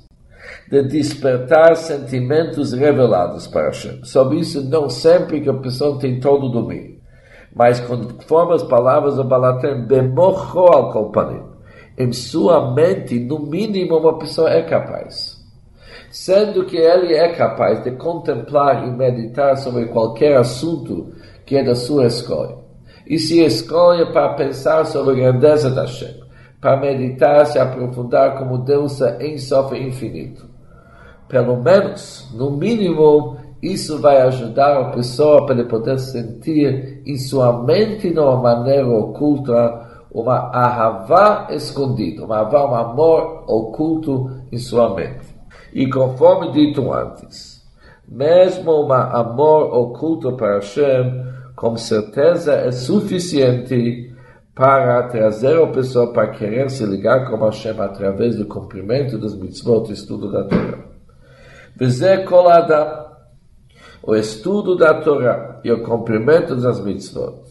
de 0.71 0.83
despertar 0.83 1.77
sentimentos 1.77 2.73
revelados 2.73 3.47
para 3.47 3.67
Hashem. 3.67 4.05
Sobre 4.05 4.39
isso, 4.41 4.69
não 4.69 4.89
sempre 4.89 5.41
que 5.41 5.49
a 5.49 5.55
pessoa 5.55 5.99
tem 5.99 6.19
todo 6.19 6.47
o 6.47 6.51
domínio. 6.51 6.97
Mas 7.55 7.81
conforme 7.81 8.55
as 8.55 8.63
palavras 8.65 9.17
do 9.17 9.25
Balatem, 9.25 9.87
bemocho 9.87 10.59
al 10.59 10.93
kolpanim, 10.93 11.43
em 11.97 12.13
sua 12.13 12.75
mente, 12.75 13.19
no 13.19 13.39
mínimo, 13.39 13.97
uma 13.97 14.19
pessoa 14.19 14.51
é 14.51 14.63
capaz. 14.63 15.37
Sendo 16.11 16.67
que 16.67 16.77
ele 16.77 17.15
é 17.15 17.33
capaz 17.33 17.83
de 17.83 17.93
contemplar 17.93 18.87
e 18.87 18.91
meditar 18.91 19.57
sobre 19.57 19.87
qualquer 19.87 20.37
assunto 20.37 21.13
que 21.47 21.57
é 21.57 21.65
da 21.65 21.75
sua 21.75 22.07
escolha. 22.07 22.57
E 23.07 23.19
se 23.19 23.43
escolhe 23.43 24.13
para 24.13 24.35
pensar 24.35 24.85
sobre 24.85 25.13
a 25.13 25.31
grandeza 25.31 25.71
da 25.71 25.83
Hashem, 25.83 26.21
para 26.61 26.77
meditar, 26.77 27.47
se 27.47 27.59
aprofundar 27.59 28.37
como 28.37 28.59
Deus 28.59 29.01
é 29.01 29.27
em 29.27 29.39
sofre 29.39 29.81
infinito. 29.81 30.56
Pelo 31.29 31.57
menos, 31.57 32.31
no 32.35 32.51
mínimo, 32.51 33.37
isso 33.63 34.01
vai 34.01 34.21
ajudar 34.23 34.81
a 34.81 34.91
pessoa 34.91 35.45
para 35.45 35.65
poder 35.65 35.99
sentir 35.99 37.03
em 37.05 37.17
sua 37.17 37.63
mente, 37.65 38.13
de 38.13 38.19
uma 38.19 38.37
maneira 38.37 38.87
oculta, 38.87 39.87
uma 40.13 40.51
ahavá 40.53 41.49
escondida, 41.51 42.25
uma 42.25 42.39
ahavá, 42.39 42.71
um 42.71 42.75
amor 42.75 43.45
oculto 43.49 44.31
em 44.53 44.59
sua 44.59 44.95
mente. 44.95 45.35
E 45.73 45.89
conforme 45.89 46.53
dito 46.53 46.93
antes, 46.93 47.63
mesmo 48.09 48.87
um 48.87 48.93
amor 48.93 49.75
oculto 49.75 50.33
para 50.37 50.55
Hashem, 50.55 51.25
com 51.57 51.77
certeza 51.77 52.53
é 52.53 52.71
suficiente 52.71 54.15
para 54.55 55.03
trazer 55.09 55.61
a 55.61 55.67
pessoa 55.67 56.13
para 56.13 56.31
querer 56.31 56.71
se 56.71 56.85
ligar 56.87 57.29
com 57.29 57.37
Hashem 57.45 57.79
através 57.81 58.37
do 58.37 58.47
cumprimento 58.47 59.19
dos 59.19 59.35
mitzvot, 59.35 59.93
estudo 59.93 60.31
da 60.31 60.45
Torá. 60.45 60.86
Adam, 61.79 63.07
o 64.03 64.15
estudo 64.15 64.77
da 64.77 64.95
Torá 65.03 65.61
e 65.63 65.71
o 65.71 65.83
cumprimento 65.83 66.57
das 66.57 66.81
mitzvot 66.81 67.43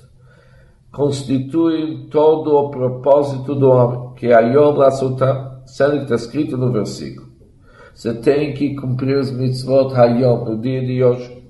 constituem 0.91 2.07
todo 2.09 2.55
o 2.55 2.69
propósito 2.69 3.53
do 3.53 3.69
homem, 3.69 4.13
que 4.15 4.27
é 4.27 4.53
Yom 4.53 4.77
Lassutam, 4.77 5.61
sendo 5.65 5.97
que 5.97 6.03
está 6.03 6.15
escrito 6.15 6.57
no 6.57 6.71
versículo. 6.71 7.27
Você 7.93 8.13
tem 8.13 8.53
que 8.53 8.75
cumprir 8.75 9.17
os 9.17 9.31
mitzvot 9.31 9.93
Hayom, 9.93 10.45
no 10.45 10.57
dia 10.57 10.85
de 10.85 11.03
hoje. 11.03 11.43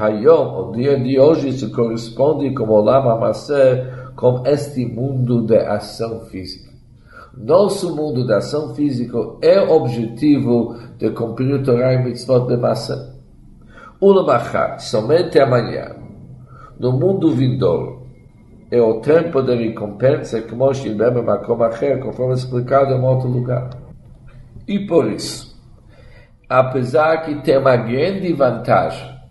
Hayom, 0.00 0.68
o 0.68 0.72
dia 0.72 0.98
de 0.98 1.20
hoje, 1.20 1.52
se 1.52 1.70
corresponde 1.70 2.52
com 2.52 2.64
o 2.64 2.80
Lama 2.80 3.16
Maser, 3.16 4.12
com 4.16 4.42
este 4.46 4.84
mundo 4.84 5.46
de 5.46 5.56
ação 5.56 6.20
física. 6.26 6.71
Nosso 7.36 7.96
mundo 7.96 8.26
de 8.26 8.32
ação 8.34 8.74
física 8.74 9.18
é 9.40 9.58
objetivo 9.60 10.76
de 10.98 11.10
cumprir 11.10 11.54
o 11.54 11.62
Torah 11.62 11.94
e 11.94 12.04
mitzvot 12.04 12.46
de 12.46 12.56
massa. 12.56 13.18
Ulamachar, 14.00 14.78
somente 14.78 15.38
amanhã, 15.38 15.96
no 16.78 16.92
mundo 16.92 17.30
vindouro, 17.30 18.02
é 18.70 18.80
o 18.80 19.00
tempo 19.00 19.42
de 19.42 19.54
recompensa, 19.54 20.42
como 20.42 20.72
Shilbem 20.74 21.22
Makom 21.22 21.62
Acher, 21.62 22.00
conforme 22.00 22.34
explicado 22.34 22.92
em 22.94 23.00
outro 23.00 23.28
lugar. 23.28 23.70
E 24.66 24.86
por 24.86 25.10
isso, 25.10 25.58
apesar 26.48 27.22
que 27.22 27.42
tem 27.42 27.58
uma 27.58 27.76
grande 27.76 28.32
vantagem 28.32 29.21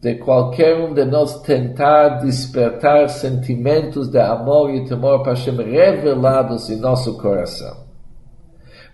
de 0.00 0.14
qualquer 0.14 0.76
um 0.76 0.94
de 0.94 1.04
nós 1.04 1.40
tentar 1.42 2.20
despertar 2.20 3.08
sentimentos 3.10 4.08
de 4.08 4.18
amor 4.18 4.70
e 4.70 4.84
temor 4.86 5.22
para 5.22 5.32
Hashem 5.32 5.56
revelados 5.56 6.70
em 6.70 6.76
nosso 6.76 7.18
coração. 7.18 7.76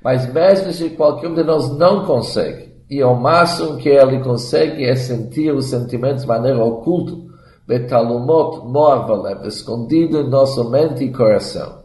Mas 0.03 0.33
mesmo 0.33 0.73
se 0.73 0.91
qualquer 0.91 1.29
um 1.29 1.35
de 1.35 1.45
nós 1.45 1.71
não 1.79 2.05
consegue, 2.05 2.75
e 2.91 3.03
o 3.03 3.15
máximo 3.15 3.77
que 3.77 3.89
ele 3.89 4.19
consegue 4.21 4.85
é 4.85 4.97
sentir 4.97 5.53
os 5.53 5.67
sentimentos 5.67 6.23
de 6.23 6.29
maneira 6.29 6.63
oculta, 6.63 7.13
Betalumot 7.67 8.65
Moavalev, 8.67 9.47
escondido 9.47 10.21
em 10.21 10.29
nossa 10.29 10.63
mente 10.65 11.05
e 11.05 11.13
coração. 11.13 11.85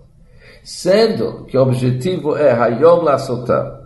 Sendo 0.63 1.45
que 1.45 1.57
o 1.57 1.61
objetivo 1.63 2.37
é 2.37 2.51
Hayom 2.51 3.01
Lasotam, 3.01 3.81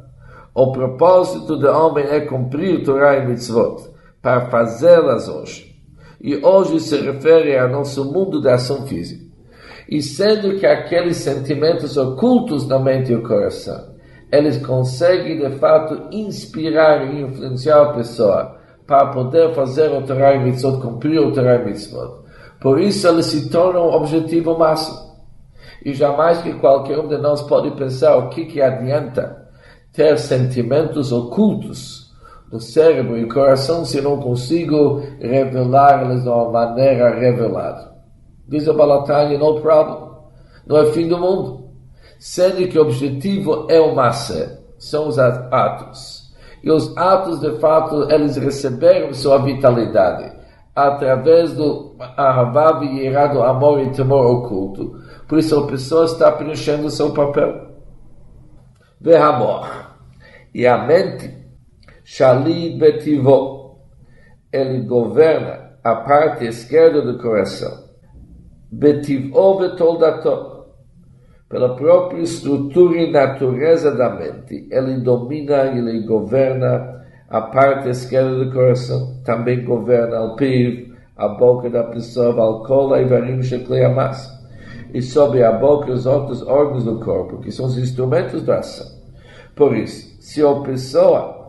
o 0.53 0.71
propósito 0.71 1.57
do 1.57 1.69
homem 1.69 2.05
é 2.05 2.21
cumprir 2.21 2.83
Torah 2.83 3.17
e 3.17 3.25
Mitzvot, 3.25 3.94
para 4.25 4.49
fazê-las 4.49 5.29
hoje. 5.29 5.75
E 6.19 6.43
hoje 6.43 6.79
se 6.79 6.99
refere 6.99 7.55
ao 7.59 7.69
nosso 7.69 8.11
mundo 8.11 8.41
da 8.41 8.55
ação 8.55 8.87
física. 8.87 9.23
E 9.87 10.01
sendo 10.01 10.57
que 10.57 10.65
aqueles 10.65 11.17
sentimentos 11.17 11.95
ocultos 11.95 12.67
na 12.67 12.79
mente 12.79 13.11
e 13.11 13.15
o 13.15 13.21
coração, 13.21 13.93
eles 14.31 14.57
conseguem 14.65 15.37
de 15.37 15.55
fato 15.57 16.07
inspirar 16.11 17.05
e 17.05 17.21
influenciar 17.21 17.83
a 17.83 17.93
pessoa 17.93 18.57
para 18.87 19.11
poder 19.11 19.53
fazer 19.53 19.91
o 19.91 20.01
Torah 20.01 20.39
Mitzvot, 20.39 20.81
cumprir 20.81 21.19
o 21.19 21.31
Torah 21.31 21.63
Mitzvot. 21.63 22.25
Por 22.59 22.81
isso 22.81 23.07
ele 23.07 23.21
se 23.21 23.47
torna 23.51 23.79
um 23.79 23.93
objetivo 23.93 24.57
máximo. 24.57 24.97
E 25.85 25.93
jamais 25.93 26.41
que 26.41 26.51
qualquer 26.53 26.97
um 26.97 27.07
de 27.07 27.19
nós 27.19 27.43
pode 27.43 27.69
pensar 27.77 28.17
o 28.17 28.29
que, 28.29 28.45
que 28.45 28.59
adianta 28.59 29.45
ter 29.93 30.17
sentimentos 30.17 31.11
ocultos 31.11 32.04
no 32.51 32.59
cérebro 32.59 33.17
e 33.17 33.27
coração 33.27 33.83
se 33.85 34.01
não 34.01 34.19
consigo 34.19 35.01
revelar-eles 35.19 36.23
de 36.23 36.29
uma 36.29 36.51
maneira 36.51 37.19
revelada. 37.19 37.93
Diz 38.47 38.67
o 38.67 38.73
Balatani, 38.73 39.37
no 39.37 39.59
problem. 39.61 40.15
Não 40.67 40.77
é 40.77 40.85
fim 40.87 41.07
do 41.07 41.17
mundo. 41.17 41.69
Sendo 42.19 42.67
que 42.67 42.77
o 42.77 42.83
objetivo 42.83 43.67
é 43.69 43.79
o 43.79 43.93
massa, 43.93 44.63
são 44.77 45.07
os 45.07 45.19
atos 45.19 46.25
e 46.65 46.71
os 46.71 46.97
atos, 46.97 47.39
de 47.39 47.59
fato, 47.59 48.11
eles 48.11 48.35
receberam 48.37 49.13
sua 49.13 49.37
vitalidade 49.37 50.33
através 50.75 51.53
do 51.53 51.95
Ahavav 52.17 52.83
e 52.83 53.07
do 53.31 53.43
amor 53.43 53.81
e 53.81 53.91
temor 53.91 54.25
oculto. 54.25 54.99
Por 55.27 55.37
isso 55.37 55.59
a 55.59 55.67
pessoa 55.67 56.05
está 56.05 56.31
preenchendo 56.31 56.89
seu 56.89 57.11
papel. 57.13 57.69
amor 59.15 59.95
E 60.55 60.65
a 60.65 60.79
mente, 60.87 61.44
Shali 62.07 62.77
Betivo, 62.77 63.79
ele 64.53 64.81
governa 64.81 65.71
a 65.83 65.95
parte 65.95 66.45
esquerda 66.45 67.01
do 67.01 67.17
coração. 67.17 67.83
Betivo 68.71 69.57
Betoldato 69.57 70.55
pela 71.49 71.75
própria 71.75 72.21
estrutura 72.21 72.97
e 72.97 73.11
natureza 73.11 73.91
da 73.95 74.11
mente. 74.11 74.67
Ele 74.71 74.97
domina 74.97 75.63
ele 75.65 76.05
governa 76.05 77.03
a 77.27 77.41
parte 77.41 77.89
esquerda 77.89 78.45
do 78.45 78.51
coração. 78.51 79.19
Também 79.25 79.65
governa 79.65 80.21
o 80.21 80.35
PIV, 80.35 80.93
a 81.17 81.27
boca 81.27 81.71
da 81.71 81.85
pessoa, 81.85 82.39
ao 82.39 82.61
cola 82.61 83.01
e 83.01 83.05
varim 83.05 83.41
sheklei 83.41 83.87
massa. 83.87 84.31
E 84.93 85.01
sobre 85.01 85.43
a 85.43 85.53
boca 85.53 85.91
os 85.91 86.05
outros 86.05 86.45
órgãos 86.45 86.83
do 86.83 86.99
corpo, 86.99 87.39
que 87.39 87.51
são 87.51 87.65
os 87.65 87.79
instrumentos 87.79 88.43
da 88.43 88.59
ação. 88.59 88.85
Por 89.55 89.75
isso, 89.75 90.21
se 90.21 90.45
a 90.45 90.53
pessoa 90.61 91.44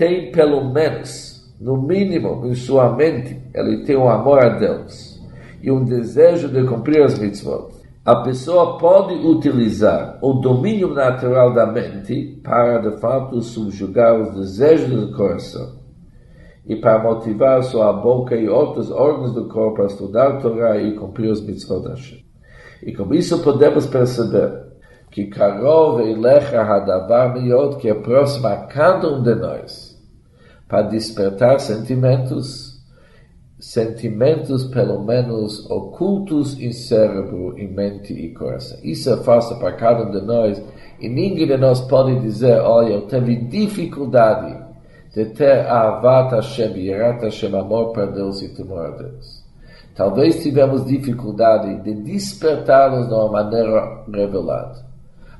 tem 0.00 0.32
pelo 0.32 0.72
menos, 0.72 1.54
no 1.60 1.76
mínimo, 1.76 2.46
em 2.46 2.54
sua 2.54 2.96
mente, 2.96 3.38
ele 3.54 3.84
tem 3.84 3.98
um 3.98 4.08
amor 4.08 4.42
a 4.42 4.48
Deus 4.48 5.20
e 5.62 5.70
um 5.70 5.84
desejo 5.84 6.48
de 6.48 6.64
cumprir 6.64 7.02
as 7.02 7.18
mitzvot, 7.18 7.74
a 8.02 8.16
pessoa 8.22 8.78
pode 8.78 9.12
utilizar 9.12 10.18
o 10.22 10.32
domínio 10.32 10.94
natural 10.94 11.52
da 11.52 11.66
mente 11.66 12.40
para, 12.42 12.78
de 12.78 12.98
fato, 12.98 13.42
subjugar 13.42 14.18
os 14.18 14.34
desejos 14.36 14.88
do 14.88 15.14
coração 15.14 15.78
e 16.64 16.76
para 16.76 17.02
motivar 17.02 17.62
sua 17.62 17.92
boca 17.92 18.34
e 18.34 18.48
outros 18.48 18.90
órgãos 18.90 19.34
do 19.34 19.48
corpo 19.48 19.82
a 19.82 19.86
estudar 19.86 20.28
a 20.28 20.36
Torá 20.38 20.78
e 20.80 20.94
cumprir 20.94 21.30
os 21.30 21.42
mitzvot 21.42 21.86
Hashem. 21.86 22.24
E 22.82 22.94
com 22.94 23.12
isso 23.12 23.42
podemos 23.42 23.84
perceber 23.86 24.62
que 25.10 25.26
Karov 25.26 26.00
e 26.00 26.14
Lecha 26.14 26.62
Hadavar 26.62 27.34
Miot, 27.34 27.76
que 27.76 27.90
é 27.90 27.94
próximo 27.94 28.46
a 28.46 28.56
cada 28.56 29.12
um 29.12 29.22
de 29.22 29.34
nós, 29.34 29.89
para 30.70 30.82
despertar 30.82 31.60
sentimentos 31.60 32.70
sentimentos, 33.60 34.64
pelo 34.64 35.04
menos, 35.04 35.70
ocultos 35.70 36.58
em 36.58 36.72
cérebro, 36.72 37.58
em 37.58 37.68
mente 37.68 38.12
e 38.12 38.32
coração. 38.32 38.78
Isso 38.82 39.12
é 39.12 39.16
fácil 39.18 39.58
para 39.58 39.72
cada 39.72 40.04
um 40.04 40.10
de 40.10 40.22
nós 40.22 40.62
e 40.98 41.08
ninguém 41.08 41.46
de 41.46 41.56
nós 41.58 41.80
pode 41.82 42.18
dizer, 42.20 42.58
olha, 42.60 42.94
eu 42.94 43.06
tive 43.06 43.36
dificuldade 43.36 44.58
de 45.14 45.26
ter 45.26 45.66
Avat 45.66 46.34
Hashem, 46.34 46.74
Yerat 46.74 47.22
Hashem, 47.22 47.54
amor 47.54 47.92
para 47.92 48.06
Deus 48.06 48.40
e 48.40 48.48
temor 48.54 48.86
a 48.86 48.90
Deus. 48.90 49.44
Talvez 49.94 50.42
tivemos 50.42 50.86
dificuldade 50.86 51.82
de 51.82 51.94
despertá-los 51.94 53.08
de 53.08 53.12
uma 53.12 53.28
maneira 53.28 54.04
revelada. 54.10 54.86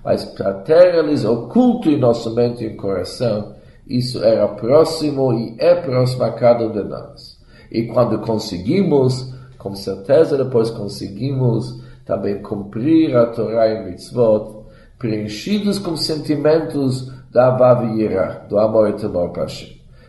Mas 0.05 0.25
para 0.25 0.55
ter 0.55 0.95
eles 0.97 1.25
oculto 1.25 1.89
em 1.89 1.99
nossa 1.99 2.29
mente 2.31 2.65
e 2.65 2.75
coração, 2.75 3.55
isso 3.91 4.23
era 4.23 4.47
próximo 4.47 5.33
e 5.33 5.57
é 5.59 5.75
próximo 5.75 6.23
a 6.23 6.31
cada 6.31 6.67
um 6.67 6.73
de 6.73 6.85
nós. 6.85 7.39
E 7.71 7.85
quando 7.85 8.21
conseguimos, 8.21 9.35
com 9.59 9.75
certeza 9.75 10.39
depois 10.39 10.71
conseguimos 10.71 11.83
também 12.05 12.41
cumprir 12.41 13.17
a 13.17 13.27
Torá 13.27 13.69
e 13.69 13.85
Mitzvot, 13.85 14.65
preenchidos 14.99 15.79
com 15.79 15.97
sentimentos 15.97 17.11
da 17.33 17.49
Avavira, 17.49 18.47
do 18.49 18.59
amor 18.59 18.91
e 18.91 18.93
temor 18.95 19.33
para. 19.33 19.47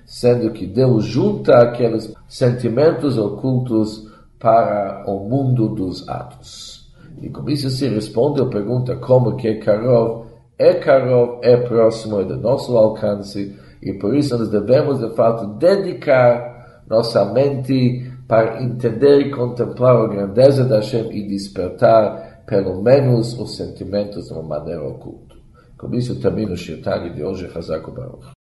Sendo 0.05 0.51
que 0.51 0.67
Deus 0.67 1.05
junta 1.05 1.57
aqueles 1.57 2.13
sentimentos 2.27 3.17
ocultos 3.17 4.09
para 4.39 5.03
o 5.07 5.27
mundo 5.27 5.69
dos 5.69 6.07
atos. 6.09 6.91
E 7.21 7.29
com 7.29 7.49
isso 7.49 7.69
se 7.69 7.87
responde 7.87 8.41
a 8.41 8.45
pergunta 8.45 8.95
como 8.95 9.35
que 9.35 9.47
é 9.47 9.55
Karov 9.55 10.31
é 10.61 10.75
Karov, 10.75 11.39
é 11.41 11.57
próximo, 11.57 12.21
é 12.21 12.23
do 12.23 12.37
nosso 12.37 12.77
alcance, 12.77 13.57
e 13.81 13.93
por 13.93 14.15
isso 14.15 14.37
nós 14.37 14.49
devemos, 14.49 14.99
de 14.99 15.15
fato, 15.15 15.57
dedicar 15.57 16.83
nossa 16.87 17.25
mente 17.25 18.11
para 18.27 18.61
entender 18.61 19.21
e 19.21 19.31
contemplar 19.31 19.95
a 19.95 20.07
grandeza 20.07 20.65
da 20.65 20.77
Hashem 20.77 21.11
e 21.11 21.27
despertar, 21.27 22.43
pelo 22.45 22.81
menos, 22.81 23.37
os 23.39 23.55
sentimentos 23.55 24.27
de 24.27 24.33
uma 24.33 24.43
maneira 24.43 24.83
oculta. 24.83 25.35
Com 25.77 25.93
isso 25.95 26.19
termino 26.19 26.53
o 26.53 26.57
Shirtag 26.57 27.09
de 27.09 27.23
hoje, 27.23 27.49
Hazako 27.53 27.91
Baruch. 27.91 28.40